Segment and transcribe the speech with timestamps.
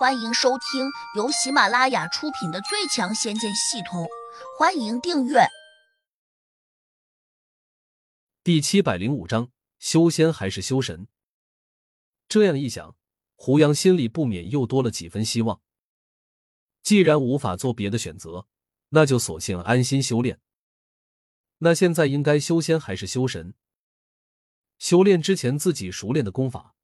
[0.00, 4.04] 欢迎收听由喜马拉雅出品的《最强仙剑系统》，
[4.58, 5.40] 欢迎订阅。
[8.42, 11.06] 第七百零五章：修仙还是修神？
[12.30, 12.96] 这样一想，
[13.36, 15.60] 胡杨心里不免又多了几分希望。
[16.82, 18.46] 既然无法做别的选择，
[18.88, 20.40] 那就索性安心修炼。
[21.58, 23.52] 那现在应该修仙还是修神？
[24.78, 26.74] 修炼之前自己熟练的功法，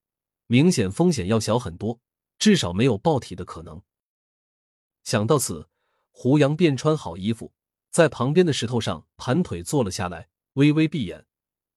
[0.48, 2.02] 明显风险要小很多。
[2.38, 3.82] 至少没有爆体的可能。
[5.04, 5.68] 想到此，
[6.10, 7.52] 胡杨便穿好衣服，
[7.90, 11.26] 在旁边的石头上盘腿坐了下来，微微闭眼，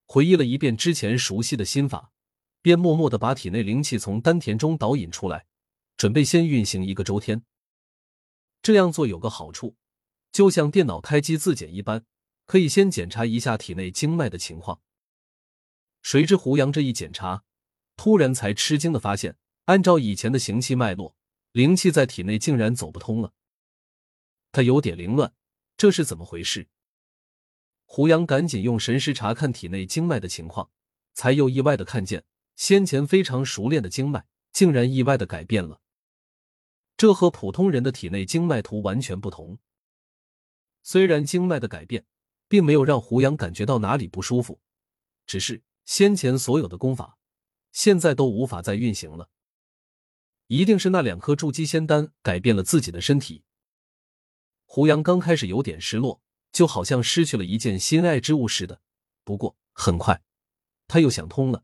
[0.05, 2.11] 回忆了一遍之前熟悉的心法，
[2.61, 5.45] 便默默的把体内灵气从丹田中导引出来，
[5.95, 7.43] 准备先运行一个周天。
[8.61, 9.77] 这样做有个好处，
[10.31, 12.05] 就像电脑开机自检一般，
[12.45, 14.81] 可以先检查一下体内经脉的情况。
[16.01, 17.43] 谁知胡杨这一检查，
[17.95, 19.37] 突然才吃惊的发现。
[19.69, 21.15] 按照以前的行气脉络，
[21.51, 23.35] 灵气在体内竟然走不通了。
[24.51, 25.31] 他有点凌乱，
[25.77, 26.67] 这是怎么回事？
[27.85, 30.71] 胡杨赶紧用神识查看体内经脉的情况，
[31.13, 32.23] 才又意外的看见
[32.55, 35.79] 先前非常熟练的经脉竟然意外的改变了。
[36.97, 39.59] 这和普通人的体内经脉图完全不同。
[40.81, 42.07] 虽然经脉的改变
[42.47, 44.59] 并没有让胡杨感觉到哪里不舒服，
[45.27, 47.19] 只是先前所有的功法
[47.71, 49.29] 现在都无法再运行了。
[50.49, 53.43] 一定是那两颗筑基仙丹改变了自己的身体。
[54.65, 58.81] 胡杨刚开始有点失落，就好像失去了一件心爱之物似的。
[59.23, 60.23] 不过很快，
[60.87, 61.63] 他又想通了，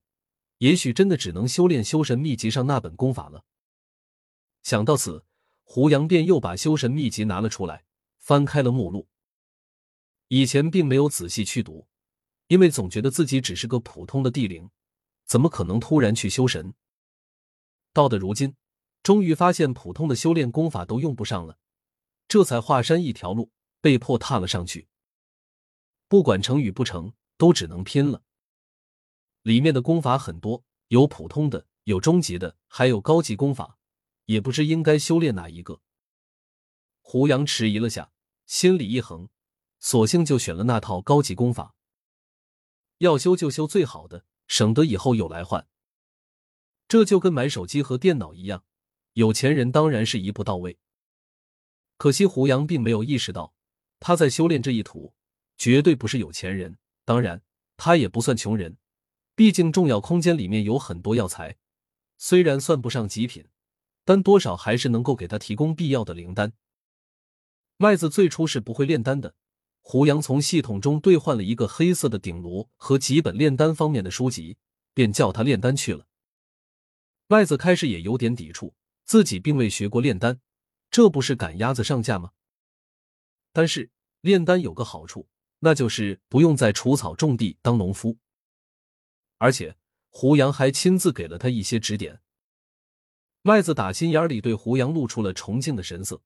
[0.59, 3.43] 也许真的只能修炼修神秘籍上那本功法了。
[4.61, 5.25] 想到此，
[5.63, 7.85] 胡杨便又把修神秘籍拿了出来，
[8.19, 9.07] 翻开了目录。
[10.27, 11.87] 以前并没有仔细去读，
[12.49, 14.69] 因为总觉得自己只是个普通的地灵，
[15.25, 16.75] 怎么可能突然去修神？
[17.91, 18.55] 到的如今。
[19.05, 21.59] 终于发现普通的修炼功法都用不上了，
[22.27, 24.87] 这才华山一条路被迫踏了上去。
[26.07, 28.23] 不管成与不成，都只能拼了。
[29.43, 33.77] 里面的功法很多，有普通的，有中级的，还有高级功法，
[34.25, 35.81] 也不知应该修炼哪一个。
[37.01, 38.11] 胡杨迟疑了下，
[38.47, 39.29] 心里一横，
[39.79, 41.75] 索性就选了那套高级功法。
[42.97, 45.67] 要修就修最好的，省得以后有来换。
[46.87, 48.65] 这就跟买手机和电脑一样。
[49.15, 50.77] 有钱人当然是一步到位，
[51.95, 53.53] 可惜胡杨并没有意识到，
[54.01, 55.13] 他在修炼这一途
[55.57, 56.77] 绝对不是有钱人。
[57.05, 57.41] 当然，
[57.77, 58.75] 他也不算穷人，
[59.33, 61.55] 毕竟重要空间里面有很多药材，
[62.17, 63.47] 虽然算不上极品，
[64.03, 66.51] 但多少还是能够给他提供必要的灵丹。
[67.77, 69.33] 麦子最初是不会炼丹的，
[69.79, 74.57] 胡杨从系统中兑换了一个黑色的鼎炉和几本炼丹方面的书籍，
[74.93, 76.05] 便叫他炼丹去了。
[77.27, 78.73] 麦子开始也有点抵触。
[79.05, 80.41] 自己并未学过炼丹，
[80.91, 82.31] 这不是赶鸭子上架吗？
[83.53, 85.29] 但是炼丹有个好处，
[85.59, 88.17] 那就是不用在除草种地当农夫，
[89.37, 89.77] 而且
[90.09, 92.21] 胡杨还亲自给了他一些指点。
[93.43, 96.21] 麦子打心眼里对胡杨露出了崇敬的神色。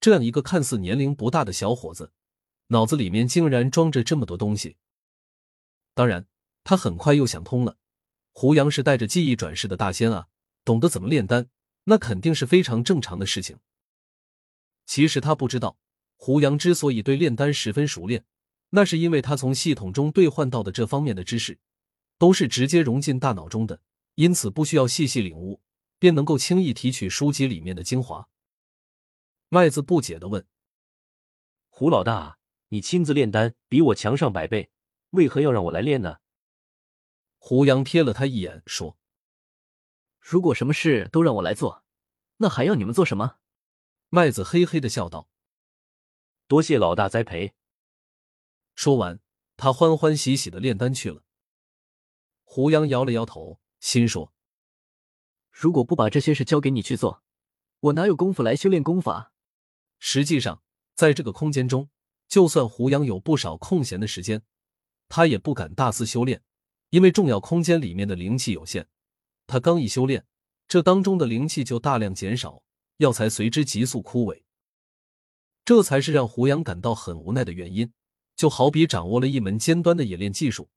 [0.00, 2.12] 这样一个看似年龄不大的小伙子，
[2.66, 4.76] 脑子里面竟然装着这么多东西。
[5.94, 6.26] 当然，
[6.64, 7.78] 他很快又想通了，
[8.32, 10.26] 胡杨是带着记忆转世的大仙啊，
[10.64, 11.48] 懂得怎么炼丹。
[11.84, 13.58] 那肯定是非常正常的事情。
[14.84, 15.76] 其实他不知道，
[16.16, 18.24] 胡杨之所以对炼丹十分熟练，
[18.70, 21.58] 那是因为他从系统中兑换到的这方面的知识，
[22.18, 23.80] 都是直接融进大脑中的，
[24.14, 25.60] 因此不需要细细领悟，
[25.98, 28.28] 便能够轻易提取书籍里面的精华。
[29.48, 30.46] 麦子不解的问
[31.68, 32.38] ：“胡老大，
[32.68, 34.70] 你亲自炼丹，比我强上百倍，
[35.10, 36.18] 为何要让我来练呢？”
[37.38, 38.96] 胡杨瞥了他一眼，说。
[40.22, 41.84] 如果什么事都让我来做，
[42.36, 43.38] 那还要你们做什么？
[44.08, 45.28] 麦子嘿嘿的笑道
[46.46, 47.54] ：“多谢老大栽培。”
[48.76, 49.18] 说完，
[49.56, 51.24] 他欢欢喜喜的炼丹去了。
[52.44, 54.32] 胡杨摇了摇头，心说
[55.50, 57.24] ：“如果不把这些事交给你去做，
[57.80, 59.32] 我哪有功夫来修炼功法？”
[59.98, 60.62] 实际上，
[60.94, 61.90] 在这个空间中，
[62.28, 64.44] 就算胡杨有不少空闲的时间，
[65.08, 66.44] 他也不敢大肆修炼，
[66.90, 68.88] 因为重要空间里面的灵气有限。
[69.46, 70.26] 他刚一修炼，
[70.68, 72.62] 这当中的灵气就大量减少，
[72.98, 74.42] 药材随之急速枯萎。
[75.64, 77.92] 这才是让胡杨感到很无奈的原因。
[78.34, 80.68] 就好比掌握了一门尖端的冶炼技术，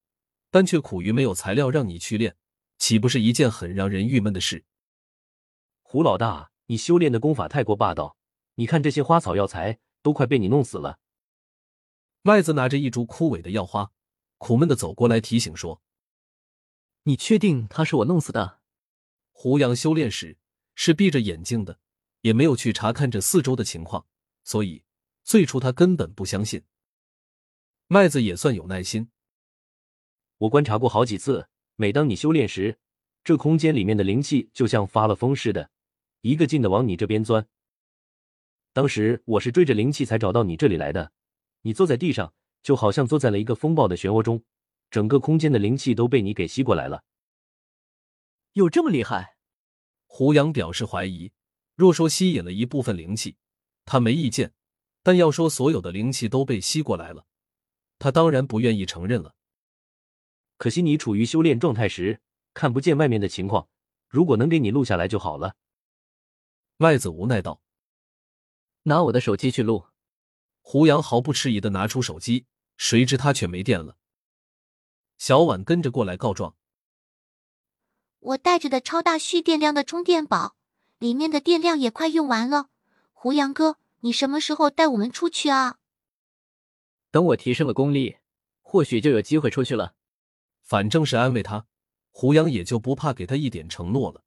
[0.52, 2.36] 但却苦于没有材料让你去炼，
[2.78, 4.66] 岂不是一件很让人郁闷的事？
[5.82, 8.18] 胡老大，你修炼的功法太过霸道，
[8.56, 11.00] 你看这些花草药材都快被你弄死了。
[12.22, 13.90] 麦子拿着一株枯萎的药花，
[14.38, 15.82] 苦闷的走过来提醒说。
[17.08, 18.62] 你确定他是我弄死的？
[19.32, 20.40] 胡杨修炼时
[20.74, 21.80] 是闭着眼睛的，
[22.22, 24.08] 也没有去查看这四周的情况，
[24.44, 24.84] 所以
[25.24, 26.64] 最初他根本不相信。
[27.86, 29.10] 麦子也算有耐心。
[30.40, 32.80] 我观察过好几次，每当你修炼时，
[33.24, 35.70] 这空间里面的灵气就像发了疯似的，
[36.22, 37.48] 一个劲的往你这边钻。
[38.74, 41.12] 当时我是追着灵气才找到你这里来的。
[41.62, 44.44] 你坐在地上，就好像坐在了一个风暴的漩涡中，
[44.96, 47.04] 整个空间的灵气都被你给吸过来了。
[48.54, 49.36] 有这么厉害？
[50.06, 51.34] 胡杨表示怀疑。
[51.76, 53.36] 若说吸引了一部分灵气，
[53.84, 54.52] 他没意见；
[55.04, 57.26] 但要说所有的灵气都被吸过来了，
[58.00, 59.36] 他当然不愿意承认了。
[60.56, 62.22] 可惜你处于修炼状态时，
[62.54, 63.68] 看不见外面的情况。
[64.08, 65.58] 如果能给你录下来就好了。
[66.78, 67.62] 麦子无奈道
[68.84, 69.88] ：“拿我的手机去录。”
[70.64, 72.46] 胡杨毫不迟疑的拿出手机，
[72.78, 73.98] 谁知他却没电了。
[75.18, 76.56] 小婉跟着过来告状
[78.20, 80.56] ：“我带着的超大蓄电量的充电宝，
[81.00, 82.70] 里面的电量也快用完了。
[83.14, 85.78] 胡杨哥，你什么时候带我们出去啊？”
[87.12, 88.18] 等我提升了功力，
[88.62, 89.96] 或许就有机会出去了。
[90.62, 91.66] 反正是安慰他，
[92.12, 94.24] 胡杨也就不怕给他一点承诺了。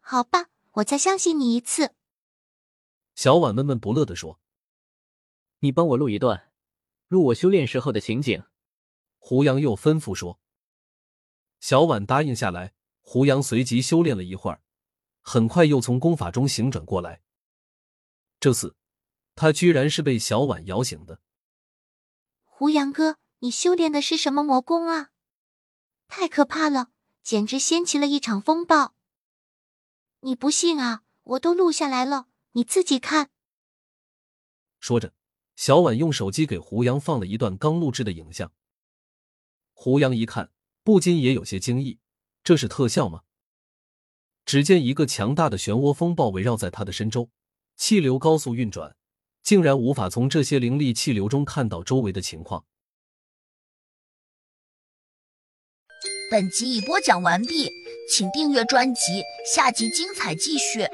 [0.00, 1.94] 好吧，我再相信你一次。
[3.14, 4.40] 小婉闷闷不乐的说
[5.60, 6.50] ：“你帮我录一段，
[7.08, 8.42] 录我修炼时候的情景。”
[9.24, 10.40] 胡杨又吩咐说。
[11.60, 12.74] 小婉答应下来。
[13.02, 14.62] 胡杨随即修炼了一会儿，
[15.20, 17.22] 很快又从功法中醒转过来。
[18.40, 18.74] 这次，
[19.36, 21.20] 他居然是被小婉摇醒的。
[22.44, 23.18] 胡杨哥。
[23.38, 25.10] 你修炼的是什么魔功啊？
[26.06, 26.90] 太可怕了，
[27.22, 28.94] 简直掀起了一场风暴。
[30.20, 31.02] 你不信啊？
[31.22, 33.30] 我都录下来了，你自己看。
[34.78, 35.12] 说着，
[35.56, 38.52] 小婉用手机给胡杨放了一段刚录制的影像。
[39.82, 40.52] 胡杨一看，
[40.84, 41.98] 不禁也有些惊异：
[42.44, 43.22] 这是特效吗？
[44.46, 47.30] 只见一个强大的漩涡风暴围绕在他的身周，
[47.76, 48.94] 气流高速运转，
[49.42, 52.64] 竟然无法从这些灵力气流中看到周围的情况。
[56.30, 57.68] 本集已播讲完毕，
[58.08, 59.00] 请订阅专辑，
[59.52, 60.86] 下集精彩继续。